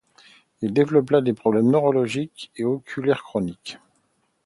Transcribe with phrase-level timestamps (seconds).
[0.63, 3.77] Il développa des problèmes neurologiques et oculaires chroniques.